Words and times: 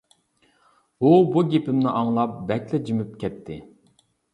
ئۇ 1.03 1.11
بۇ 1.37 1.45
گېپىمنى 1.53 1.95
ئاڭلاپ 1.95 2.37
بەكلا 2.51 2.85
جىمىپ 2.91 3.17
كەتتى. 3.23 3.65